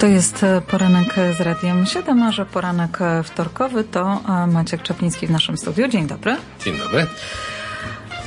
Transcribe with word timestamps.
To 0.00 0.06
jest 0.06 0.42
e, 0.42 0.60
poranek 0.60 1.14
z 1.36 1.40
Radiem 1.40 1.86
7, 1.86 2.22
a 2.22 2.32
że 2.32 2.46
poranek 2.46 2.98
e, 3.00 3.22
wtorkowy 3.22 3.84
to 3.84 4.20
e, 4.28 4.46
Maciek 4.46 4.82
Czapliński 4.82 5.26
w 5.26 5.30
naszym 5.30 5.58
studiu. 5.58 5.88
Dzień 5.88 6.06
dobry. 6.06 6.36
Dzień 6.64 6.78
dobry. 6.78 7.06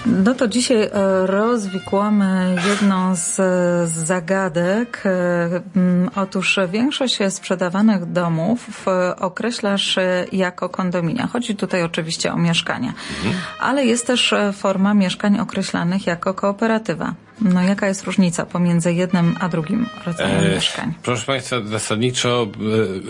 No 0.05 0.33
to 0.33 0.47
dzisiaj 0.47 0.89
rozwikłamy 1.25 2.55
jedną 2.69 3.15
z 3.15 3.39
zagadek. 3.89 5.03
Otóż 6.15 6.59
większość 6.69 7.19
sprzedawanych 7.29 8.05
domów 8.05 8.85
określasz 9.17 9.99
jako 10.31 10.69
kondominia. 10.69 11.27
Chodzi 11.27 11.55
tutaj 11.55 11.83
oczywiście 11.83 12.33
o 12.33 12.37
mieszkania, 12.37 12.93
mhm. 13.17 13.35
ale 13.59 13.85
jest 13.85 14.07
też 14.07 14.33
forma 14.53 14.93
mieszkań 14.93 15.39
określanych 15.39 16.07
jako 16.07 16.33
kooperatywa. 16.33 17.13
No 17.43 17.61
jaka 17.61 17.87
jest 17.87 18.03
różnica 18.03 18.45
pomiędzy 18.45 18.93
jednym 18.93 19.35
a 19.39 19.49
drugim 19.49 19.85
rodzajem 20.05 20.45
e, 20.45 20.55
mieszkań? 20.55 20.93
Proszę 21.03 21.25
Państwa, 21.25 21.61
zasadniczo 21.65 22.47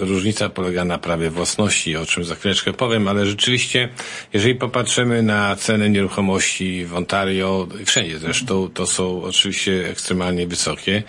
e, 0.02 0.05
różnica 0.05 0.50
polega 0.50 0.86
na 0.86 0.98
prawie 0.98 1.30
własności, 1.30 1.96
o 1.96 2.05
czym 2.05 2.24
za 2.24 2.36
chwileczkę 2.36 2.74
powiem, 2.74 3.08
ale 3.08 3.26
rzeczywiście, 3.26 3.90
jeżeli 4.34 4.55
popatrzymy 4.55 5.24
na 5.24 5.55
ceny 5.55 5.90
nieruchomości 5.90 6.86
w 6.86 6.96
Ontario, 6.96 7.68
wszędzie 7.86 8.20
zresztą, 8.20 8.70
to 8.70 8.88
są 8.88 9.24
oczywiście 9.24 9.90
ekstremalnie 9.90 10.48
wysokie. 10.48 11.04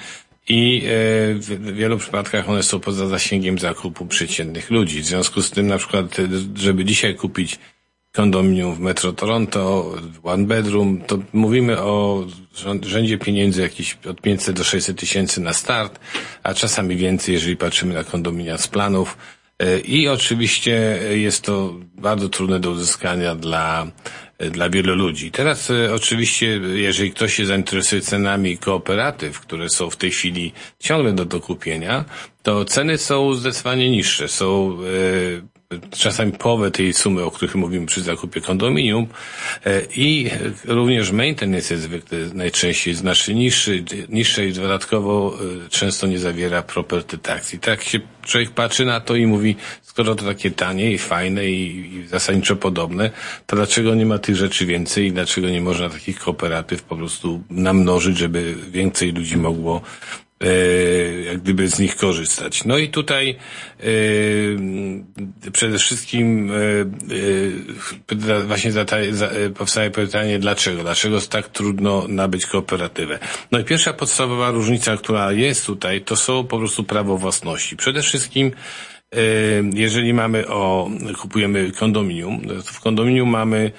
I 0.48 0.82
e, 0.84 0.88
w 1.34 1.72
wielu 1.74 1.98
przypadkach 1.98 2.48
one 2.48 2.62
są 2.62 2.80
poza 2.80 3.08
zasięgiem 3.08 3.58
zakupu 3.58 4.06
przeciętnych 4.06 4.70
ludzi. 4.70 5.00
W 5.00 5.06
związku 5.06 5.42
z 5.42 5.50
tym, 5.50 5.66
na 5.66 5.78
przykład, 5.78 6.16
żeby 6.54 6.84
dzisiaj 6.84 7.14
kupić 7.14 7.58
kondominium 8.14 8.74
w 8.74 8.80
Metro 8.80 9.12
Toronto, 9.12 9.94
one 10.22 10.46
bedroom, 10.46 11.00
to 11.00 11.18
mówimy 11.32 11.80
o 11.80 12.24
rzędzie 12.82 13.18
pieniędzy 13.18 13.62
jakiś 13.62 13.98
od 14.10 14.20
500 14.20 14.56
do 14.56 14.64
600 14.64 14.98
tysięcy 14.98 15.40
na 15.40 15.52
start, 15.52 15.98
a 16.42 16.54
czasami 16.54 16.96
więcej, 16.96 17.32
jeżeli 17.32 17.56
patrzymy 17.56 17.94
na 17.94 18.04
kondominia 18.04 18.58
z 18.58 18.68
planów. 18.68 19.16
E, 19.58 19.80
I 19.80 20.08
oczywiście 20.08 21.00
jest 21.10 21.42
to 21.42 21.74
bardzo 21.94 22.28
trudne 22.28 22.60
do 22.60 22.70
uzyskania 22.70 23.34
dla, 23.34 23.86
e, 24.38 24.50
dla 24.50 24.70
wielu 24.70 24.94
ludzi. 24.94 25.30
Teraz 25.30 25.70
e, 25.70 25.94
oczywiście, 25.94 26.60
jeżeli 26.74 27.10
ktoś 27.10 27.34
się 27.34 27.46
zainteresuje 27.46 28.02
cenami 28.02 28.58
kooperatyw, 28.58 29.40
które 29.40 29.68
są 29.68 29.90
w 29.90 29.96
tej 29.96 30.10
chwili 30.10 30.52
ciągle 30.78 31.12
do 31.12 31.24
dokupienia, 31.24 32.04
to 32.42 32.64
ceny 32.64 32.98
są 32.98 33.34
zdecydowanie 33.34 33.90
niższe. 33.90 34.28
Są 34.28 34.78
czasami 35.90 36.32
połowę 36.32 36.70
tej 36.70 36.92
sumy, 36.92 37.22
o 37.22 37.30
których 37.30 37.54
mówimy 37.54 37.86
przy 37.86 38.02
zakupie 38.02 38.40
kondominium 38.40 39.06
e, 39.66 39.82
i 39.96 40.30
również 40.64 41.10
maintenance 41.10 41.74
jest 41.74 41.84
zwykle 41.84 42.18
najczęściej 42.34 42.94
znacznie 42.94 43.34
niższy, 43.34 43.84
niższy 44.08 44.46
i 44.46 44.52
dodatkowo 44.52 45.38
e, 45.66 45.68
często 45.68 46.06
nie 46.06 46.18
zawiera 46.18 46.62
property 46.62 47.18
tax. 47.18 47.54
I 47.54 47.58
tak 47.58 47.82
się 47.82 48.00
człowiek 48.22 48.50
patrzy 48.50 48.84
na 48.84 49.00
to 49.00 49.16
i 49.16 49.26
mówi, 49.26 49.56
skoro 49.82 50.14
to 50.14 50.24
takie 50.24 50.50
tanie 50.50 50.92
i 50.92 50.98
fajne 50.98 51.46
i, 51.50 51.94
i 51.96 52.06
zasadniczo 52.06 52.56
podobne, 52.56 53.10
to 53.46 53.56
dlaczego 53.56 53.94
nie 53.94 54.06
ma 54.06 54.18
tych 54.18 54.36
rzeczy 54.36 54.66
więcej 54.66 55.06
i 55.06 55.12
dlaczego 55.12 55.48
nie 55.48 55.60
można 55.60 55.90
takich 55.90 56.18
kooperatyw 56.18 56.82
po 56.82 56.96
prostu 56.96 57.42
namnożyć, 57.50 58.18
żeby 58.18 58.54
więcej 58.70 59.12
ludzi 59.12 59.36
mogło 59.36 59.82
jak 61.26 61.38
gdyby 61.38 61.68
z 61.68 61.78
nich 61.78 61.96
korzystać. 61.96 62.64
No 62.64 62.78
i 62.78 62.88
tutaj 62.88 63.36
e, 63.80 63.84
przede 65.52 65.78
wszystkim 65.78 66.52
e, 68.16 68.44
właśnie 68.46 68.72
powstaje 69.54 69.90
pytanie, 69.90 70.38
dlaczego? 70.38 70.82
Dlaczego 70.82 71.20
tak 71.20 71.48
trudno 71.48 72.04
nabyć 72.08 72.46
kooperatywę? 72.46 73.18
No 73.52 73.58
i 73.58 73.64
pierwsza 73.64 73.92
podstawowa 73.92 74.50
różnica, 74.50 74.96
która 74.96 75.32
jest 75.32 75.66
tutaj, 75.66 76.00
to 76.00 76.16
są 76.16 76.44
po 76.44 76.58
prostu 76.58 76.84
prawo 76.84 77.18
własności. 77.18 77.76
Przede 77.76 78.02
wszystkim 78.02 78.52
jeżeli 79.74 80.14
mamy 80.14 80.48
o, 80.48 80.90
kupujemy 81.20 81.72
kondominium, 81.72 82.40
to 82.48 82.72
w 82.72 82.80
kondominium 82.80 83.28
mamy 83.28 83.72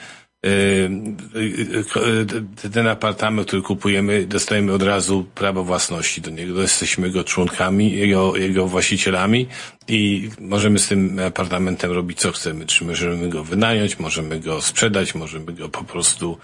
ten 2.73 2.87
apartament, 2.87 3.47
który 3.47 3.61
kupujemy, 3.61 4.25
dostajemy 4.25 4.73
od 4.73 4.83
razu 4.83 5.25
prawo 5.35 5.63
własności 5.63 6.21
do 6.21 6.31
niego. 6.31 6.61
Jesteśmy 6.61 7.09
go 7.09 7.23
członkami, 7.23 7.91
jego, 7.91 8.35
jego 8.35 8.67
właścicielami 8.67 9.47
i 9.87 10.29
możemy 10.39 10.79
z 10.79 10.87
tym 10.87 11.19
apartamentem 11.19 11.91
robić 11.91 12.19
co 12.19 12.31
chcemy. 12.31 12.65
Czy 12.65 12.85
możemy 12.85 13.29
go 13.29 13.43
wynająć, 13.43 13.99
możemy 13.99 14.39
go 14.39 14.61
sprzedać, 14.61 15.15
możemy 15.15 15.53
go 15.53 15.69
po 15.69 15.83
prostu 15.83 16.37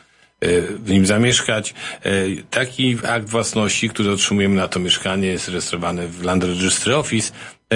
w 0.80 0.90
nim 0.90 1.06
zamieszkać. 1.06 1.74
Taki 2.50 2.98
akt 3.08 3.30
własności, 3.30 3.90
który 3.90 4.12
otrzymujemy 4.12 4.56
na 4.56 4.68
to 4.68 4.80
mieszkanie 4.80 5.28
jest 5.28 5.48
rejestrowany 5.48 6.08
w 6.08 6.24
Land 6.24 6.44
Registry 6.44 6.96
Office 6.96 7.34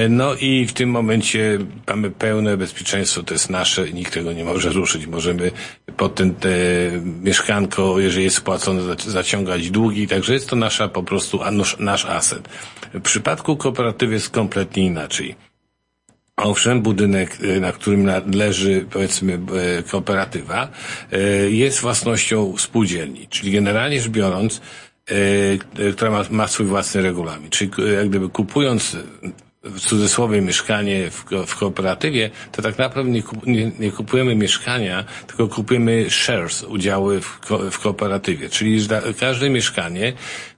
no 0.09 0.35
i 0.35 0.65
w 0.65 0.73
tym 0.73 0.89
momencie 0.89 1.57
mamy 1.87 2.11
pełne 2.11 2.57
bezpieczeństwo, 2.57 3.23
to 3.23 3.33
jest 3.33 3.49
nasze, 3.49 3.91
nikt 3.91 4.13
tego 4.13 4.33
nie 4.33 4.43
może 4.43 4.69
ruszyć. 4.69 5.07
Możemy 5.07 5.51
pod 5.97 6.15
ten 6.15 6.35
te 6.35 6.49
mieszkanko, 7.21 7.99
jeżeli 7.99 8.23
jest 8.23 8.35
spłacone, 8.35 8.81
zaciągać 9.07 9.71
długi, 9.71 10.07
także 10.07 10.33
jest 10.33 10.49
to 10.49 10.55
nasza 10.55 10.87
po 10.87 11.03
prostu 11.03 11.39
nasz 11.79 12.05
aset. 12.05 12.49
W 12.93 13.01
przypadku 13.01 13.57
kooperatywy 13.57 14.13
jest 14.13 14.29
kompletnie 14.29 14.85
inaczej. 14.85 15.35
Owszem, 16.37 16.81
budynek, 16.81 17.37
e, 17.41 17.59
na 17.59 17.71
którym 17.71 18.09
leży, 18.33 18.85
powiedzmy, 18.91 19.33
e, 19.33 19.83
kooperatywa, 19.83 20.67
jest 21.49 21.79
własnością 21.79 22.57
spółdzielni, 22.57 23.27
czyli 23.27 23.51
generalnie 23.51 24.01
rzecz 24.01 24.11
biorąc, 24.11 24.61
która 25.95 26.11
ma, 26.11 26.23
ma 26.29 26.47
swój 26.47 26.65
własny 26.65 27.01
regulamin. 27.01 27.49
Czyli 27.49 27.71
jak 27.93 28.09
gdyby 28.09 28.29
kupując 28.29 28.97
w 29.65 29.79
cudzysłowie 29.79 30.41
mieszkanie 30.41 31.11
w, 31.11 31.25
w 31.47 31.55
kooperatywie, 31.55 32.29
to 32.51 32.61
tak 32.61 32.77
naprawdę 32.77 33.11
nie, 33.11 33.23
kup, 33.23 33.45
nie, 33.45 33.71
nie, 33.79 33.91
kupujemy 33.91 34.35
mieszkania, 34.35 35.05
tylko 35.27 35.47
kupujemy 35.47 36.09
shares, 36.09 36.63
udziały 36.63 37.21
w, 37.21 37.39
w 37.71 37.79
kooperatywie. 37.79 38.49
Czyli 38.49 38.87
każde 39.19 39.49
mieszkanie, 39.49 40.13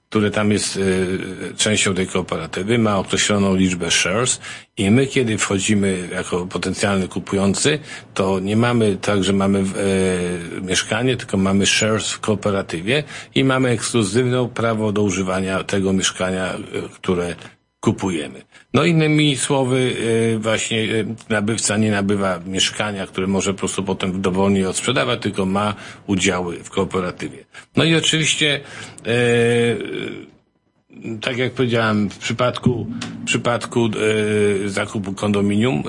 które 0.08 0.30
tam 0.30 0.52
jest 0.52 0.76
y, 0.76 1.18
częścią 1.56 1.94
tej 1.94 2.06
kooperatywy, 2.06 2.78
ma 2.78 2.98
określoną 2.98 3.54
liczbę 3.56 3.90
shares 3.90 4.40
i 4.76 4.90
my, 4.90 5.06
kiedy 5.06 5.38
wchodzimy 5.38 6.08
jako 6.12 6.46
potencjalny 6.46 7.08
kupujący, 7.08 7.78
to 8.14 8.40
nie 8.40 8.56
mamy 8.56 8.96
tak, 8.96 9.24
że 9.24 9.32
mamy 9.32 9.58
y, 9.58 10.60
mieszkanie, 10.62 11.16
tylko 11.16 11.36
mamy 11.36 11.66
shares 11.66 12.12
w 12.12 12.20
kooperatywie 12.20 13.02
i 13.34 13.44
mamy 13.44 13.68
ekskluzywne 13.68 14.48
prawo 14.54 14.92
do 14.92 15.02
używania 15.02 15.64
tego 15.64 15.92
mieszkania, 15.92 16.54
y, 16.54 16.88
które 16.88 17.36
kupujemy. 17.88 18.42
No 18.74 18.84
innymi 18.84 19.36
słowy, 19.36 19.96
e, 20.34 20.38
właśnie 20.38 20.82
e, 20.82 20.86
nabywca 21.28 21.76
nie 21.76 21.90
nabywa 21.90 22.40
mieszkania, 22.46 23.06
które 23.06 23.26
może 23.26 23.52
po 23.52 23.58
prostu 23.58 23.82
potem 23.82 24.20
dowolnie 24.22 24.68
odsprzedawać, 24.68 25.20
tylko 25.22 25.46
ma 25.46 25.74
udziały 26.06 26.56
w 26.56 26.70
kooperatywie. 26.70 27.44
No 27.76 27.84
i 27.84 27.94
oczywiście, 27.94 28.60
e, 29.06 29.16
tak 31.20 31.38
jak 31.38 31.52
powiedziałem, 31.52 32.10
w 32.10 32.18
przypadku, 32.18 32.86
w 33.22 33.24
przypadku 33.24 33.90
zakupu 34.66 35.12
kondominium, 35.12 35.82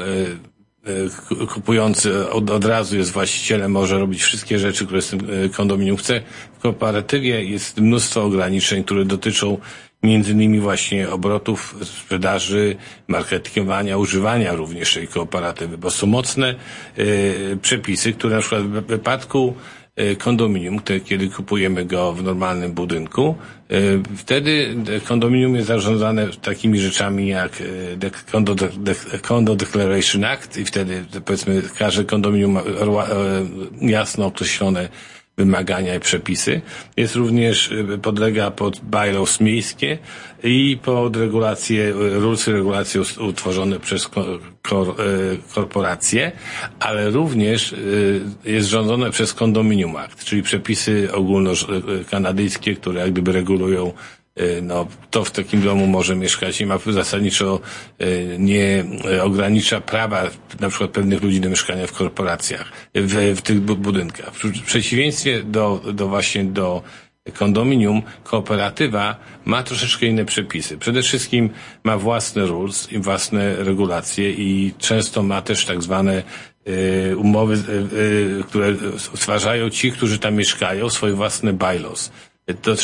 kupujący 1.54 2.30
od, 2.30 2.50
od 2.50 2.66
razu 2.66 2.98
jest 2.98 3.12
właścicielem, 3.12 3.72
może 3.72 4.00
robić 4.00 4.22
wszystkie 4.22 4.60
rzeczy, 4.60 4.86
które 4.86 5.02
z 5.02 5.10
tym 5.10 5.20
kondominium 5.56 5.98
chce. 5.98 6.22
W 6.58 6.62
kooperatywie 6.62 7.44
jest 7.44 7.78
mnóstwo 7.78 8.24
ograniczeń, 8.24 8.84
które 8.84 9.06
dotyczą 9.06 9.58
między 10.04 10.32
innymi 10.32 10.60
właśnie 10.60 11.10
obrotów, 11.10 11.76
sprzedaży, 11.84 12.76
marketingowania, 13.08 13.98
używania 13.98 14.56
również 14.56 14.94
tej 14.94 15.08
kooperatywy, 15.08 15.78
bo 15.78 15.92
są 15.92 16.08
mocne 16.08 16.56
y, 16.98 17.58
przepisy, 17.62 18.14
które 18.14 18.36
na 18.36 18.42
przykład 18.42 18.64
w 18.64 18.86
wypadku 18.86 19.56
e, 19.96 20.16
kondominium, 20.16 20.80
kiedy 21.06 21.30
kupujemy 21.30 21.86
go 21.86 22.14
w 22.14 22.24
normalnym 22.24 22.72
budynku, 22.72 23.36
y, 23.72 24.02
wtedy 24.18 24.76
kondominium 25.08 25.56
jest 25.56 25.68
zarządzane 25.68 26.28
takimi 26.28 26.80
rzeczami 26.80 27.28
jak 27.28 27.64
Condo, 28.32 28.56
Condo 29.22 29.56
Declaration 29.56 30.24
Act 30.24 30.58
i 30.58 30.66
wtedy 30.66 31.06
powiedzmy 31.26 31.62
każde 31.78 32.04
kondominium 32.04 32.52
ma 32.52 32.62
jasno 33.82 34.26
określone 34.26 34.90
wymagania 35.40 35.96
i 35.96 36.00
przepisy. 36.00 36.62
Jest 36.98 37.16
również, 37.16 37.72
y, 37.72 37.98
podlega 38.02 38.52
pod 38.52 38.80
bylaws 38.80 39.40
miejskie 39.40 39.98
i 40.44 40.78
pod 40.84 41.16
regulacje, 41.16 41.92
rules 41.94 42.48
i 42.48 42.52
regulacje 42.52 43.02
utworzone 43.20 43.80
przez 43.80 44.08
kor, 44.08 44.88
y, 45.00 45.54
korporacje, 45.54 46.32
ale 46.80 47.10
również 47.10 47.72
y, 47.72 48.22
jest 48.46 48.68
rządzone 48.68 49.12
przez 49.12 49.34
Condominium 49.34 49.96
Act, 49.96 50.24
czyli 50.24 50.44
przepisy 50.44 51.10
ogólnokanadyjskie, 51.14 52.76
które 52.76 53.02
jak 53.02 53.12
gdyby 53.12 53.32
regulują 53.32 53.94
no, 54.62 54.88
to 55.12 55.24
w 55.24 55.32
takim 55.32 55.62
domu 55.62 55.88
może 55.88 56.16
mieszkać 56.16 56.62
i 56.62 56.66
ma 56.66 56.78
zasadniczo 56.88 57.60
y, 58.02 58.36
nie 58.40 58.86
ogranicza 59.22 59.82
prawa 59.82 60.24
na 60.60 60.70
przykład 60.70 60.92
pewnych 60.92 61.24
ludzi 61.24 61.42
do 61.42 61.50
mieszkania 61.50 61.88
w 61.88 61.92
korporacjach, 61.92 62.72
w, 62.96 63.38
w 63.38 63.42
tych 63.42 63.60
budynkach. 63.62 64.34
W 64.34 64.66
przeciwieństwie 64.66 65.44
do, 65.44 65.82
do 65.94 66.08
właśnie 66.08 66.44
do 66.44 66.84
kondominium, 67.34 68.02
kooperatywa 68.24 69.16
ma 69.46 69.64
troszeczkę 69.64 70.06
inne 70.06 70.26
przepisy. 70.26 70.78
Przede 70.78 71.02
wszystkim 71.02 71.50
ma 71.84 71.98
własne 71.98 72.46
rules 72.46 72.92
i 72.92 73.00
własne 73.00 73.56
regulacje 73.56 74.32
i 74.32 74.74
często 74.78 75.24
ma 75.24 75.42
też 75.42 75.66
tak 75.66 75.84
zwane 75.84 76.24
y, 76.68 77.18
umowy, 77.18 77.54
y, 77.94 78.44
które 78.44 78.76
stwarzają 78.98 79.70
ci, 79.70 79.92
którzy 79.92 80.20
tam 80.20 80.36
mieszkają, 80.36 80.90
swoje 80.90 81.14
własne 81.14 81.54
bylaws. 81.54 82.12
To, 82.62 82.76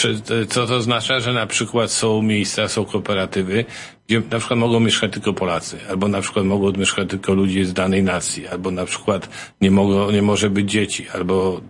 co 0.47 0.67
to 0.67 0.75
oznacza, 0.75 1.19
że 1.19 1.33
na 1.33 1.47
przykład 1.47 1.91
są 1.91 2.21
miejsca, 2.21 2.67
są 2.67 2.85
kooperatywy, 2.85 3.65
gdzie 4.07 4.21
na 4.31 4.39
przykład 4.39 4.59
mogą 4.59 4.79
mieszkać 4.79 5.13
tylko 5.13 5.33
Polacy, 5.33 5.77
albo 5.89 6.07
na 6.07 6.21
przykład 6.21 6.45
mogą 6.45 6.71
mieszkać 6.71 7.09
tylko 7.09 7.33
ludzie 7.33 7.65
z 7.65 7.73
danej 7.73 8.03
nacji, 8.03 8.47
albo 8.47 8.71
na 8.71 8.85
przykład 8.85 9.29
nie, 9.61 9.71
mogą, 9.71 10.11
nie 10.11 10.21
może 10.21 10.49
być 10.49 10.71
dzieci, 10.71 11.09
albo 11.13 11.61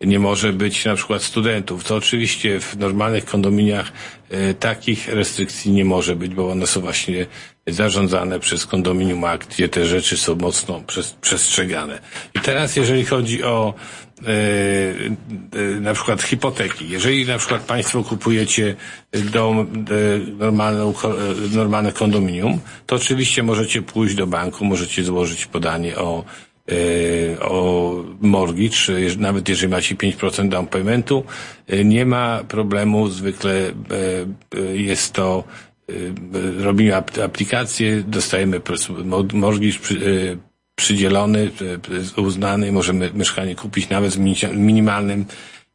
e, 0.00 0.06
nie 0.06 0.18
może 0.18 0.52
być 0.52 0.84
na 0.84 0.94
przykład 0.94 1.22
studentów. 1.22 1.84
To 1.84 1.96
oczywiście 1.96 2.60
w 2.60 2.76
normalnych 2.76 3.24
kondominiach 3.24 3.92
e, 4.30 4.54
takich 4.54 5.08
restrykcji 5.08 5.72
nie 5.72 5.84
może 5.84 6.16
być, 6.16 6.34
bo 6.34 6.50
one 6.50 6.66
są 6.66 6.80
właśnie 6.80 7.26
zarządzane 7.66 8.40
przez 8.40 8.66
kondominium 8.66 9.24
akt, 9.24 9.54
gdzie 9.54 9.68
te 9.68 9.86
rzeczy 9.86 10.16
są 10.16 10.34
mocno 10.34 10.82
przestrzegane. 11.20 11.98
I 12.34 12.40
teraz 12.40 12.76
jeżeli 12.76 13.04
chodzi 13.04 13.44
o 13.44 13.74
E, 14.22 15.76
e, 15.76 15.80
na 15.80 15.94
przykład 15.94 16.22
hipoteki. 16.22 16.88
Jeżeli 16.88 17.26
na 17.26 17.38
przykład 17.38 17.62
Państwo 17.62 18.04
kupujecie 18.04 18.76
dom, 19.12 19.58
e, 19.58 19.64
normalne, 20.38 20.92
normalne 21.54 21.92
kondominium, 21.92 22.60
to 22.86 22.96
oczywiście 22.96 23.42
możecie 23.42 23.82
pójść 23.82 24.14
do 24.14 24.26
banku, 24.26 24.64
możecie 24.64 25.04
złożyć 25.04 25.46
podanie 25.46 25.96
o 25.96 26.24
o 27.40 27.92
mortgage, 28.20 28.76
nawet 29.18 29.48
jeżeli 29.48 29.72
macie 29.72 29.94
5% 29.94 30.48
down 30.48 30.66
paymentu, 30.66 31.24
nie 31.84 32.06
ma 32.06 32.44
problemu, 32.48 33.08
zwykle 33.08 33.72
jest 34.74 35.12
to 35.12 35.44
robimy 36.58 36.96
aplikację, 36.96 38.02
dostajemy 38.06 38.60
mortgage 39.32 39.78
przydzielony, 40.76 41.50
e, 42.16 42.20
uznany, 42.20 42.72
możemy 42.72 43.10
mieszkanie 43.14 43.54
kupić 43.54 43.88
nawet 43.88 44.12
z 44.12 44.18
minimalnym 44.52 45.24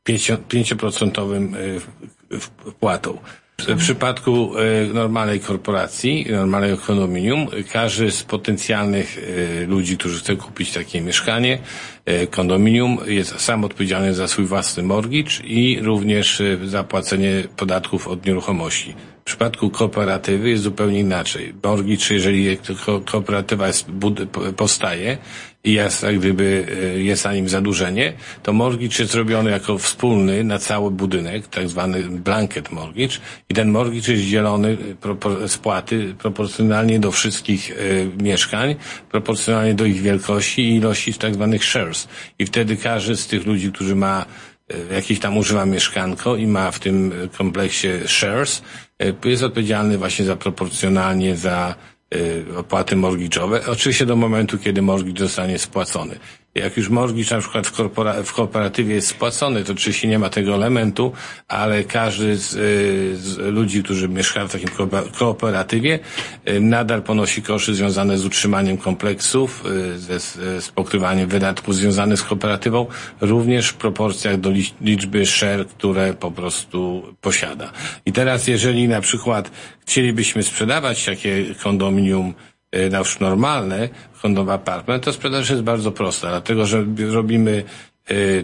5% 0.09 1.56
e, 1.56 2.39
wpłatą. 2.39 3.17
W 3.59 3.77
przypadku 3.77 4.51
e, 4.57 4.94
normalnej 4.94 5.39
korporacji, 5.39 6.25
normalnego 6.31 6.77
kondominium, 6.77 7.47
każdy 7.71 8.11
z 8.11 8.23
potencjalnych 8.23 9.17
ludzi, 9.67 9.97
którzy 9.97 10.19
chce 10.19 10.35
kupić 10.35 10.71
takie 10.71 11.01
mieszkanie, 11.01 11.59
kondominium, 12.31 12.97
jest 13.07 13.39
sam 13.39 13.63
odpowiedzialny 13.63 14.13
za 14.13 14.27
swój 14.27 14.45
własny 14.45 14.83
mortgage 14.83 15.44
i 15.44 15.79
również 15.81 16.41
zapłacenie 16.63 17.44
podatków 17.57 18.07
od 18.07 18.25
nieruchomości. 18.25 18.95
W 19.29 19.31
przypadku 19.31 19.69
kooperatywy 19.69 20.49
jest 20.49 20.63
zupełnie 20.63 20.99
inaczej. 20.99 21.53
Mortgage, 21.63 22.13
jeżeli 22.13 22.57
kooperatywa 23.05 23.67
jest, 23.67 23.85
powstaje 24.57 25.17
i 25.63 25.73
jest 25.73 26.03
jak 26.03 26.19
gdyby 26.19 26.65
e, 26.95 26.99
jest 26.99 27.25
na 27.25 27.33
nim 27.33 27.49
zadłużenie, 27.49 28.13
to 28.43 28.53
mortgage 28.53 28.95
jest 28.99 29.15
robiony 29.15 29.51
jako 29.51 29.77
wspólny 29.77 30.43
na 30.43 30.59
cały 30.59 30.91
budynek, 30.91 31.47
tak 31.47 31.69
zwany 31.69 32.03
blanket 32.03 32.71
mortgage 32.71 33.17
i 33.49 33.53
ten 33.53 33.71
mortgage 33.71 34.11
jest 34.13 34.23
dzielony 34.23 34.77
z 35.47 35.57
płaty 35.57 36.15
proporcjonalnie 36.17 36.99
do 36.99 37.11
wszystkich 37.11 37.71
y, 37.71 38.11
mieszkań, 38.21 38.75
proporcjonalnie 39.11 39.73
do 39.73 39.85
ich 39.85 40.01
wielkości 40.01 40.61
i 40.61 40.75
ilości 40.75 41.13
tak 41.13 41.33
zwanych 41.33 41.63
shares. 41.63 42.07
I 42.39 42.45
wtedy 42.45 42.77
każdy 42.77 43.15
z 43.15 43.27
tych 43.27 43.45
ludzi, 43.45 43.71
którzy 43.71 43.95
ma 43.95 44.25
jakiś 44.92 45.19
tam 45.19 45.38
używa 45.38 45.66
mieszkanko 45.66 46.36
i 46.36 46.48
ma 46.48 46.71
w 46.71 46.80
tym 46.80 47.13
kompleksie 47.38 47.88
shares, 48.06 48.62
e, 49.00 49.30
jest 49.30 49.44
odpowiedzialny 49.44 49.98
właśnie 49.98 50.25
za 50.25 50.36
proporcjonalnie 50.36 51.36
za 51.36 51.75
e, 52.16 52.57
opłaty 52.57 52.95
mortgage'owe. 52.95 53.69
Oczywiście 53.69 54.06
do 54.06 54.16
momentu, 54.16 54.57
kiedy 54.57 54.81
mortgage 54.81 55.19
zostanie 55.19 55.60
spłacony. 55.60 56.19
Jak 56.55 56.77
już 56.77 56.89
mortgage 56.89 57.35
na 57.35 57.41
przykład 57.41 57.67
w, 57.67 57.73
korpora- 57.73 58.23
w 58.23 58.33
kooperatywie 58.33 58.95
jest 58.95 59.07
spłacony, 59.07 59.63
to 59.63 59.73
oczywiście 59.73 60.07
nie 60.07 60.19
ma 60.19 60.29
tego 60.29 60.55
elementu, 60.55 61.11
ale 61.47 61.83
każdy 61.83 62.37
z, 62.37 62.49
z 63.19 63.37
ludzi, 63.37 63.83
którzy 63.83 64.09
mieszkają 64.09 64.47
w 64.47 64.51
takim 64.51 64.69
kooperatywie, 65.17 65.99
nadal 66.61 67.01
ponosi 67.01 67.41
koszty 67.41 67.75
związane 67.75 68.17
z 68.17 68.25
utrzymaniem 68.25 68.77
kompleksów, 68.77 69.63
ze, 69.95 70.19
z 70.61 70.69
pokrywaniem 70.75 71.29
wydatków 71.29 71.75
związanych 71.75 72.19
z 72.19 72.23
kooperatywą, 72.23 72.85
również 73.21 73.69
w 73.69 73.73
proporcjach 73.73 74.39
do 74.39 74.51
liczby 74.81 75.25
share, 75.25 75.67
które 75.67 76.13
po 76.13 76.31
prostu 76.31 77.03
posiada. 77.21 77.71
I 78.05 78.11
teraz 78.11 78.47
jeżeli 78.47 78.87
na 78.87 79.01
przykład 79.01 79.51
chcielibyśmy 79.81 80.43
sprzedawać 80.43 81.05
takie 81.05 81.45
kondominium 81.63 82.33
na 82.92 82.98
już 82.98 83.19
normalne, 83.19 83.89
Hondowa 84.13 84.54
Apartment, 84.54 85.04
to 85.04 85.13
sprzedaż 85.13 85.50
jest 85.50 85.62
bardzo 85.62 85.92
prosta, 85.92 86.30
dlatego 86.30 86.66
że 86.66 86.86
robimy 87.12 87.63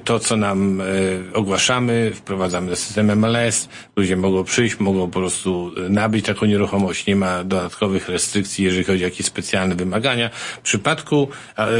to, 0.03 0.19
co 0.19 0.37
nam 0.37 0.81
y, 0.81 1.23
ogłaszamy, 1.33 2.11
wprowadzamy 2.15 2.75
system 2.75 3.19
MLS, 3.19 3.69
ludzie 3.95 4.17
mogą 4.17 4.43
przyjść, 4.43 4.79
mogą 4.79 5.11
po 5.11 5.19
prostu 5.19 5.71
nabyć 5.89 6.25
taką 6.25 6.45
nieruchomość, 6.45 7.05
nie 7.05 7.15
ma 7.15 7.43
dodatkowych 7.43 8.09
restrykcji, 8.09 8.65
jeżeli 8.65 8.83
chodzi 8.83 9.03
o 9.03 9.07
jakieś 9.07 9.25
specjalne 9.25 9.75
wymagania. 9.75 10.29
W 10.29 10.61
przypadku 10.61 11.27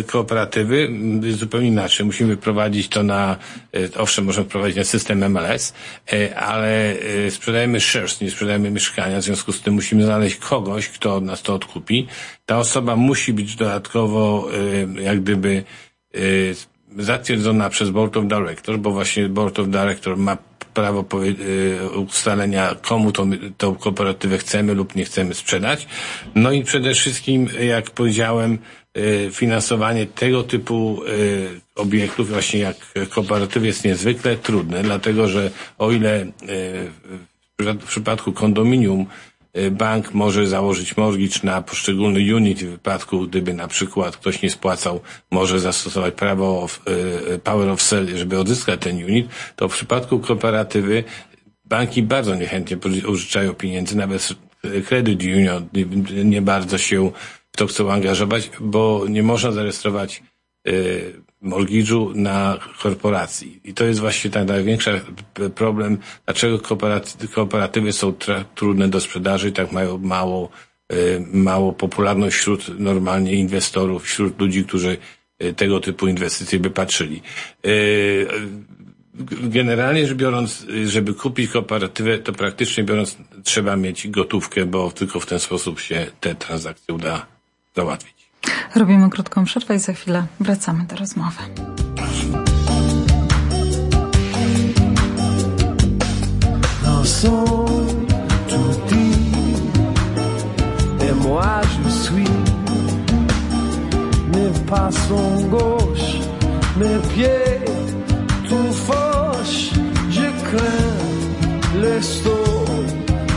kooperatywy 0.07 0.81
mm, 0.81 1.33
zupełnie 1.33 1.67
inaczej. 1.67 2.05
Musimy 2.05 2.37
prowadzić 2.37 2.87
to 2.87 3.03
na, 3.03 3.37
y, 3.75 3.89
owszem, 3.97 4.25
możemy 4.25 4.47
prowadzić 4.47 4.77
na 4.77 4.83
system 4.83 5.31
MLS, 5.31 5.73
ale 6.35 6.95
sprzedajemy 7.29 7.79
shares, 7.79 8.21
nie 8.21 8.31
sprzedajemy 8.31 8.71
mieszkania, 8.71 9.19
w 9.19 9.23
związku 9.23 9.51
z 9.51 9.61
tym 9.61 9.73
musimy 9.73 10.03
znaleźć 10.03 10.35
kogoś, 10.35 10.89
kto 10.89 11.15
od 11.15 11.23
nas 11.23 11.41
to 11.41 11.53
odkupi 11.53 12.07
ta 12.45 12.57
osoba 12.57 12.95
musi 12.95 13.33
być 13.33 13.55
dodatkowo 13.55 14.47
y, 14.97 15.01
jak 15.01 15.21
gdyby 15.21 15.63
y, 16.15 16.55
zatwierdzona 16.97 17.69
przez 17.69 17.89
Board 17.89 18.17
of 18.17 18.25
Directors, 18.25 18.79
bo 18.79 18.91
właśnie 18.91 19.29
Board 19.29 19.59
of 19.59 19.67
Directors 19.67 20.19
ma 20.19 20.37
prawo 20.73 21.05
y, 21.23 21.99
ustalenia, 21.99 22.75
komu 22.81 23.11
tą, 23.11 23.31
tą 23.57 23.75
kooperatywę 23.75 24.37
chcemy 24.37 24.73
lub 24.73 24.95
nie 24.95 25.05
chcemy 25.05 25.33
sprzedać. 25.33 25.87
No 26.35 26.51
i 26.51 26.63
przede 26.63 26.93
wszystkim, 26.93 27.47
jak 27.59 27.89
powiedziałem, 27.89 28.57
finansowanie 29.31 30.05
tego 30.05 30.43
typu 30.43 31.01
obiektów, 31.75 32.29
właśnie 32.29 32.59
jak 32.59 32.75
kooperatyw 33.09 33.63
jest 33.63 33.85
niezwykle 33.85 34.37
trudne, 34.37 34.83
dlatego 34.83 35.27
że 35.27 35.51
o 35.77 35.91
ile 35.91 36.25
w 37.59 37.85
przypadku 37.87 38.33
kondominium 38.33 39.05
Y, 39.05 39.34
bank 39.71 40.13
może 40.13 40.47
założyć 40.47 40.97
mortgage 40.97 41.39
na 41.43 41.61
poszczególny 41.61 42.35
unit 42.35 42.63
w 42.63 42.69
wypadku, 42.69 43.21
gdyby 43.21 43.53
na 43.53 43.67
przykład 43.67 44.17
ktoś 44.17 44.41
nie 44.41 44.49
spłacał, 44.49 44.99
może 45.31 45.59
zastosować 45.59 46.13
prawo 46.13 46.61
of, 46.61 46.81
y, 46.87 47.33
y, 47.33 47.39
power 47.39 47.69
of 47.69 47.81
sale, 47.81 48.17
żeby 48.17 48.39
odzyskać 48.39 48.79
ten 48.79 49.03
unit, 49.03 49.27
to 49.55 49.69
w 49.69 49.73
przypadku 49.73 50.19
kooperatywy 50.19 51.03
banki 51.65 52.03
bardzo 52.03 52.35
niechętnie 52.35 52.77
użyczają 53.07 53.53
pieniędzy, 53.53 53.97
nawet 53.97 54.29
Credit 54.87 55.23
Union 55.23 55.67
nie 56.23 56.41
bardzo 56.41 56.77
się 56.77 57.11
w 57.51 57.57
to 57.57 57.67
chcą 57.67 57.91
angażować, 57.91 58.51
bo 58.59 59.05
nie 59.09 59.23
można 59.23 59.51
zarejestrować 59.51 60.23
mortgage'u 61.45 62.15
na 62.15 62.59
korporacji. 62.81 63.59
I 63.63 63.73
to 63.73 63.85
jest 63.85 63.99
właśnie 63.99 64.31
ten 64.31 64.47
największy 64.47 65.01
problem, 65.55 65.97
dlaczego 66.25 66.59
kooperatywy 67.33 67.93
są 67.93 68.13
trudne 68.55 68.87
do 68.87 68.99
sprzedaży 68.99 69.49
i 69.49 69.51
tak 69.51 69.71
mają 69.71 69.97
mało, 69.97 70.49
y, 70.93 71.25
mało 71.33 71.73
popularność 71.73 72.35
wśród 72.35 72.79
normalnie 72.79 73.33
inwestorów, 73.33 74.03
wśród 74.03 74.39
ludzi, 74.39 74.65
którzy 74.65 74.97
y, 75.43 75.53
tego 75.53 75.79
typu 75.79 76.07
inwestycje 76.07 76.59
by 76.59 76.69
patrzyli. 76.69 77.21
Y, 77.65 78.27
generalnie 79.43 80.07
rzecz 80.07 80.17
biorąc, 80.17 80.65
żeby 80.85 81.13
kupić 81.13 81.51
kooperatywę, 81.51 82.19
to 82.19 82.33
praktycznie 82.33 82.83
biorąc 82.83 83.17
trzeba 83.43 83.75
mieć 83.75 84.07
gotówkę, 84.07 84.65
bo 84.65 84.91
tylko 84.91 85.19
w 85.19 85.25
ten 85.25 85.39
sposób 85.39 85.79
się 85.79 86.05
te 86.19 86.35
transakcje 86.35 86.93
uda 86.93 87.25
załatwić. 87.75 88.14
Robimy 88.75 89.09
krótką 89.09 89.45
przerwę 89.45 89.75
i 89.75 89.79
za 89.79 89.93
chwilę 89.93 90.25
wracamy 90.39 90.83
do 90.83 90.95
rozmowy. 90.95 91.41
pas 104.67 104.89
sont 104.91 105.47
mes 106.77 106.99
pieds 107.13 107.61
tout 108.49 108.71
fauche. 108.87 109.69
Je 110.09 110.27
crains 110.43 110.95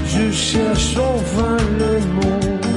je 0.07 0.33
cherche 0.33 0.97
enfin 0.97 1.57
le. 1.78 2.68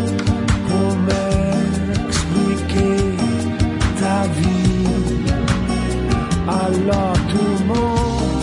Alors 6.83 7.13
tout 7.29 7.37
le 7.59 7.65
monde 7.65 8.41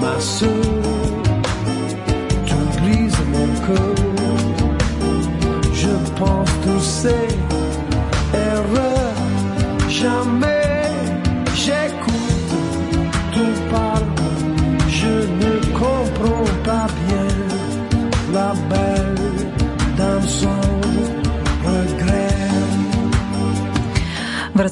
m'a 0.00 0.20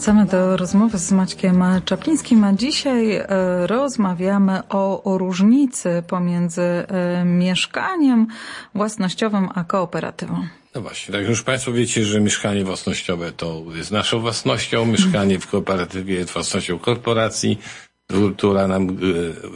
Wracamy 0.09 0.27
do 0.27 0.57
rozmowy 0.57 0.99
z 0.99 1.13
Maćkiem 1.13 1.65
Czaplińskim, 1.85 2.45
a 2.45 2.53
dzisiaj 2.53 3.13
e, 3.17 3.27
rozmawiamy 3.67 4.63
o, 4.69 5.03
o 5.03 5.19
różnicy 5.19 6.03
pomiędzy 6.07 6.63
e, 6.63 7.25
mieszkaniem 7.25 8.27
własnościowym 8.75 9.49
a 9.55 9.65
kooperatywą. 9.65 10.47
No 10.75 10.81
właśnie, 10.81 11.15
tak 11.15 11.29
już 11.29 11.43
Państwo 11.43 11.73
wiecie, 11.73 12.05
że 12.05 12.21
mieszkanie 12.21 12.65
własnościowe 12.65 13.33
to 13.33 13.63
jest 13.75 13.91
naszą 13.91 14.21
własnością, 14.21 14.87
mieszkanie 14.87 15.39
w 15.39 15.47
kooperatywie 15.47 16.15
jest 16.15 16.31
własnością 16.31 16.79
korporacji, 16.79 17.59
która 18.37 18.69
nam 18.69 18.89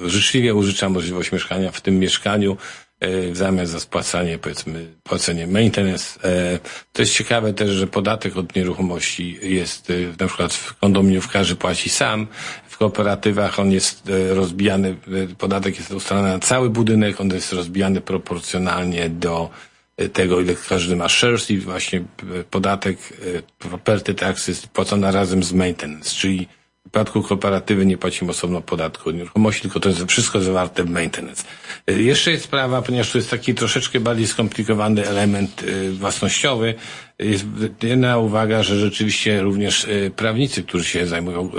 e, 0.04 0.08
życzliwie 0.08 0.54
użycza 0.54 0.88
możliwość 0.88 1.32
mieszkania 1.32 1.70
w 1.70 1.80
tym 1.80 1.98
mieszkaniu 1.98 2.56
w 3.02 3.36
zamian 3.36 3.66
za 3.66 3.80
spłacanie, 3.80 4.38
powiedzmy, 4.38 4.86
płacenie. 5.02 5.46
Maintenance. 5.46 6.18
E, 6.24 6.58
To 6.92 7.02
jest 7.02 7.14
ciekawe 7.14 7.52
też, 7.54 7.70
że 7.70 7.86
podatek 7.86 8.36
od 8.36 8.56
nieruchomości 8.56 9.38
jest, 9.42 9.90
e, 9.90 9.94
na 10.20 10.26
przykład 10.26 10.54
w 10.54 10.74
kondominium 10.78 11.22
każdy 11.32 11.54
płaci 11.56 11.90
sam, 11.90 12.26
w 12.68 12.76
kooperatywach 12.78 13.58
on 13.60 13.72
jest 13.72 14.08
e, 14.08 14.34
rozbijany, 14.34 14.96
e, 15.32 15.34
podatek 15.34 15.78
jest 15.78 15.90
ustalany 15.90 16.28
na 16.28 16.38
cały 16.38 16.70
budynek, 16.70 17.20
on 17.20 17.28
jest 17.30 17.52
rozbijany 17.52 18.00
proporcjonalnie 18.00 19.08
do 19.08 19.50
e, 19.96 20.08
tego, 20.08 20.40
ile 20.40 20.54
każdy 20.68 20.96
ma 20.96 21.08
shares 21.08 21.50
i 21.50 21.58
właśnie 21.58 21.98
e, 22.00 22.04
podatek 22.50 22.98
e, 23.38 23.42
property 23.58 24.14
tax 24.14 24.48
jest 24.48 24.66
płacony 24.66 25.12
razem 25.12 25.42
z 25.42 25.52
maintenance, 25.52 26.10
czyli 26.14 26.48
przypadku 26.92 27.22
kooperatywy 27.22 27.86
nie 27.86 27.98
płacimy 27.98 28.30
osobno 28.30 28.60
podatku 28.60 29.08
od 29.08 29.16
nieruchomości, 29.16 29.62
tylko 29.62 29.80
to 29.80 29.88
jest 29.88 30.04
wszystko 30.04 30.40
zawarte 30.40 30.84
w 30.84 30.90
maintenance. 30.90 31.44
E, 31.86 31.92
Jeszcze 32.02 32.30
jest 32.30 32.44
sprawa, 32.44 32.82
ponieważ 32.82 33.12
to 33.12 33.18
jest 33.18 33.30
taki 33.30 33.54
troszeczkę 33.54 34.00
bardziej 34.00 34.26
skomplikowany 34.26 35.06
element 35.08 35.62
e, 35.62 35.90
własnościowy, 35.90 36.74
jest 37.18 37.44
jedna 37.82 38.18
uwaga, 38.18 38.62
że 38.62 38.78
rzeczywiście 38.78 39.42
również 39.42 39.84
e, 39.84 40.10
prawnicy, 40.10 40.62
którzy 40.62 40.84
się 40.84 41.06
zajmują 41.06 41.50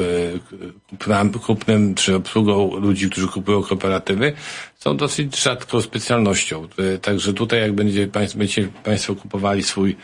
kupnem, 1.45 1.95
czy 1.95 2.15
obsługą 2.15 2.75
ludzi, 2.79 3.09
którzy 3.09 3.27
kupują 3.27 3.63
kooperatywy, 3.63 4.33
są 4.79 4.97
dosyć 4.97 5.41
rzadką 5.43 5.81
specjalnością. 5.81 6.67
Także 7.01 7.33
tutaj 7.33 7.59
jak 7.59 7.73
będzie, 7.73 8.07
będziecie 8.07 8.67
Państwo 8.83 9.15
kupowali 9.15 9.63
swój 9.63 9.95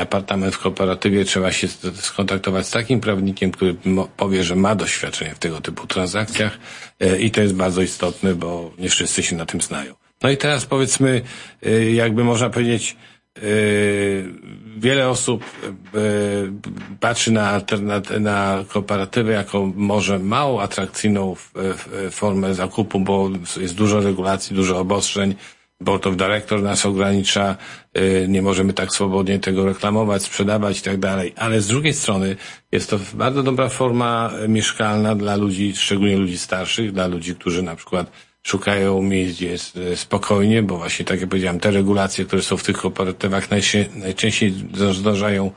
apartament 0.00 0.54
w 0.54 0.58
kooperatywie, 0.58 1.24
trzeba 1.24 1.52
się 1.52 1.68
skontaktować 1.94 2.66
z 2.66 2.70
takim 2.70 3.00
prawnikiem, 3.00 3.50
który 3.50 3.76
powie, 4.16 4.44
że 4.44 4.56
ma 4.56 4.74
doświadczenie 4.74 5.34
w 5.34 5.38
tego 5.38 5.60
typu 5.60 5.86
transakcjach 5.86 6.58
e, 7.00 7.18
i 7.20 7.30
to 7.30 7.40
jest 7.40 7.54
bardzo 7.54 7.82
istotne, 7.82 8.34
bo 8.34 8.70
nie 8.78 8.88
wszyscy 8.88 9.22
się 9.22 9.36
na 9.36 9.46
tym 9.46 9.60
znają. 9.60 9.94
No 10.22 10.30
i 10.30 10.36
teraz 10.36 10.66
powiedzmy, 10.66 11.22
e, 11.62 11.90
jakby 11.90 12.24
można 12.24 12.50
powiedzieć, 12.50 12.96
wiele 14.76 15.08
osób 15.08 15.44
patrzy 17.00 17.32
na, 17.32 17.60
na 18.20 18.64
kooperatywę 18.68 19.32
jako 19.32 19.72
może 19.74 20.18
mało 20.18 20.62
atrakcyjną 20.62 21.36
formę 22.10 22.54
zakupu, 22.54 23.00
bo 23.00 23.30
jest 23.60 23.74
dużo 23.74 24.00
regulacji, 24.00 24.56
dużo 24.56 24.78
obostrzeń, 24.78 25.34
Board 25.80 26.06
of 26.06 26.16
Director 26.16 26.62
nas 26.62 26.86
ogranicza, 26.86 27.56
y, 27.96 28.26
nie 28.28 28.42
możemy 28.42 28.72
tak 28.72 28.92
swobodnie 28.92 29.38
tego 29.38 29.64
reklamować, 29.64 30.22
sprzedawać 30.22 30.78
i 30.78 30.82
tak 30.82 30.98
dalej. 30.98 31.32
Ale 31.36 31.60
z 31.60 31.66
drugiej 31.66 31.92
strony 31.92 32.36
jest 32.72 32.90
to 32.90 32.98
bardzo 33.14 33.42
dobra 33.42 33.68
forma 33.68 34.30
mieszkalna 34.48 35.14
dla 35.14 35.36
ludzi, 35.36 35.76
szczególnie 35.76 36.16
ludzi 36.16 36.38
starszych, 36.38 36.92
dla 36.92 37.06
ludzi, 37.06 37.34
którzy 37.34 37.62
na 37.62 37.76
przykład 37.76 38.10
szukają 38.42 39.02
miejsc, 39.02 39.36
gdzie 39.36 39.48
jest 39.48 39.76
y, 39.76 39.96
spokojnie, 39.96 40.62
bo 40.62 40.76
właśnie 40.76 41.04
tak 41.04 41.20
jak 41.20 41.28
powiedziałem, 41.28 41.60
te 41.60 41.70
regulacje, 41.70 42.24
które 42.24 42.42
są 42.42 42.56
w 42.56 42.62
tych 42.62 42.76
kooperatywach 42.76 43.48
najczęściej 43.96 44.54
zdążają 44.92 45.50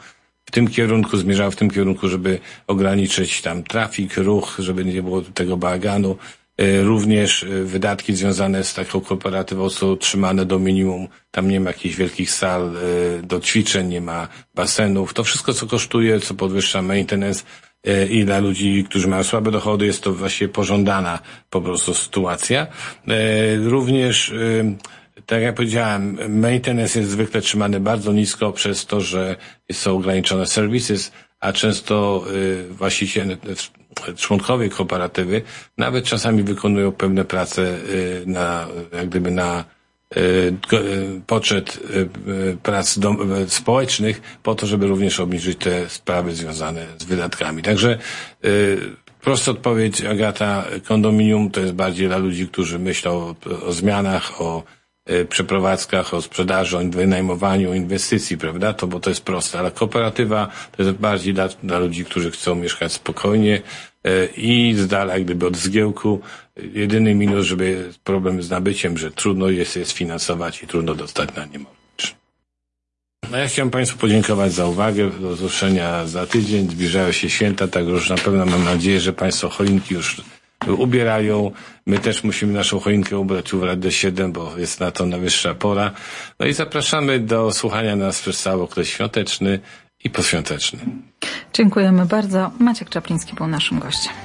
w 0.45 0.51
tym 0.51 0.67
kierunku, 0.67 1.17
zmierzały 1.17 1.51
w 1.51 1.55
tym 1.55 1.71
kierunku, 1.71 2.07
żeby 2.07 2.39
ograniczyć 2.67 3.41
tam 3.41 3.63
trafik, 3.63 4.17
ruch, 4.17 4.55
żeby 4.59 4.86
nie 4.86 5.03
było 5.03 5.21
tego 5.21 5.57
bałaganu. 5.57 6.17
E, 6.57 6.81
Również 6.81 7.43
e, 7.43 7.47
wydatki 7.47 8.15
związane 8.15 8.63
z 8.63 8.73
taką 8.73 9.01
kooperatywą 9.01 9.69
są 9.69 9.97
trzymane 9.97 10.45
do 10.45 10.59
minimum. 10.59 11.07
Tam 11.31 11.47
nie 11.47 11.59
ma 11.59 11.69
jakichś 11.69 11.95
wielkich 11.95 12.31
sal 12.31 12.75
e, 12.77 13.21
do 13.21 13.39
ćwiczeń, 13.39 13.87
nie 13.87 14.01
ma 14.01 14.27
basenów. 14.55 15.13
To 15.13 15.23
wszystko, 15.23 15.53
co 15.53 15.67
kosztuje, 15.67 16.19
co 16.19 16.33
podwyższa 16.33 16.81
maintenance 16.81 17.43
i 18.09 18.25
dla 18.25 18.39
ludzi, 18.39 18.85
którzy 18.89 19.07
mają 19.07 19.23
słabe 19.23 19.51
dochody, 19.51 19.85
jest 19.85 20.03
to 20.03 20.13
właśnie 20.13 20.47
pożądana 20.47 21.19
po 21.49 21.61
prostu 21.61 21.93
sytuacja. 21.93 22.67
Również 23.63 24.33
tak 25.25 25.41
jak 25.41 25.55
powiedziałem, 25.55 26.17
maintenance 26.29 26.99
jest 26.99 27.11
zwykle 27.11 27.41
trzymany 27.41 27.79
bardzo 27.79 28.13
nisko 28.13 28.51
przez 28.51 28.85
to, 28.85 29.01
że 29.01 29.35
są 29.71 29.95
ograniczone 29.95 30.45
services, 30.45 31.11
a 31.39 31.53
często 31.53 32.25
właściciele, 32.69 33.37
członkowie 34.15 34.69
kooperatywy 34.69 35.41
nawet 35.77 36.05
czasami 36.05 36.43
wykonują 36.43 36.91
pewne 36.91 37.25
prace 37.25 37.61
y, 37.61 38.23
na, 38.25 38.67
jak 38.93 39.09
gdyby 39.09 39.31
na 39.31 39.63
y, 40.17 40.19
y, 40.73 41.21
poczet 41.27 41.79
prac 42.63 42.99
społecznych 43.47 44.21
po 44.43 44.55
to, 44.55 44.67
żeby 44.67 44.87
również 44.87 45.19
obniżyć 45.19 45.57
te 45.57 45.89
sprawy 45.89 46.35
związane 46.35 46.85
z 46.97 47.03
wydatkami. 47.03 47.63
Także 47.63 47.97
Prosta 49.21 49.51
odpowiedź, 49.51 50.01
Agata, 50.01 50.65
kondominium 50.85 51.51
to 51.51 51.59
jest 51.59 51.73
bardziej 51.73 52.07
dla 52.07 52.17
ludzi, 52.17 52.47
którzy 52.47 52.79
myślą 52.79 53.35
o, 53.65 53.71
zmianach, 53.73 54.41
o 54.41 54.63
przeprowadzkach, 55.29 56.13
o 56.13 56.21
sprzedaży, 56.21 56.77
o 56.77 56.81
wynajmowaniu, 56.83 57.71
o 57.71 57.73
inwestycji, 57.73 58.37
prawda? 58.37 58.73
To, 58.73 58.87
bo 58.87 58.99
to 58.99 59.09
jest 59.09 59.23
proste. 59.23 59.59
Ale 59.59 59.71
kooperatywa 59.71 60.51
to 60.77 60.83
jest 60.83 60.97
bardziej 60.97 61.33
dla, 61.33 61.47
dla 61.47 61.79
ludzi, 61.79 62.05
którzy 62.05 62.31
chcą 62.31 62.55
mieszkać 62.55 62.93
spokojnie 62.93 63.61
e, 64.03 64.25
i 64.25 64.73
z 64.75 64.87
dala 64.87 65.13
jak 65.13 65.23
gdyby 65.23 65.47
od 65.47 65.57
zgiełku. 65.57 66.21
Jedyny 66.73 67.15
minus, 67.15 67.45
żeby 67.45 67.89
problem 68.03 68.43
z 68.43 68.49
nabyciem, 68.49 68.97
że 68.97 69.11
trudno 69.11 69.49
jest 69.49 69.75
je 69.75 69.85
sfinansować 69.85 70.63
i 70.63 70.67
trudno 70.67 70.95
dostać 70.95 71.35
na 71.35 71.45
nie. 71.45 71.59
No 73.31 73.37
ja 73.37 73.47
chciałem 73.47 73.71
Państwu 73.71 73.97
podziękować 73.97 74.53
za 74.53 74.65
uwagę. 74.65 75.09
Do 75.09 75.29
usłyszenia 75.29 76.07
za 76.07 76.25
tydzień. 76.25 76.69
Zbliżają 76.69 77.11
się 77.11 77.29
święta, 77.29 77.67
tak 77.67 77.85
już 77.85 78.09
na 78.09 78.15
pewno 78.15 78.45
mam 78.45 78.63
nadzieję, 78.63 78.99
że 78.99 79.13
Państwo 79.13 79.49
choinki 79.49 79.93
już 79.93 80.21
ubierają. 80.77 81.51
My 81.85 81.99
też 81.99 82.23
musimy 82.23 82.53
naszą 82.53 82.79
choinkę 82.79 83.17
ubrać, 83.17 83.53
ubrać 83.53 83.79
do 83.79 83.91
7, 83.91 84.31
bo 84.31 84.57
jest 84.57 84.79
na 84.79 84.91
to 84.91 85.05
najwyższa 85.05 85.55
pora. 85.55 85.91
No 86.39 86.45
i 86.45 86.53
zapraszamy 86.53 87.19
do 87.19 87.51
słuchania 87.51 87.95
nas 87.95 88.21
przez 88.21 88.41
cały 88.41 88.63
okres 88.63 88.87
świąteczny 88.87 89.59
i 90.03 90.09
poświąteczny. 90.09 90.79
Dziękujemy 91.53 92.05
bardzo. 92.05 92.51
Maciek 92.59 92.89
Czapliński 92.89 93.35
był 93.35 93.47
naszym 93.47 93.79
gościem. 93.79 94.13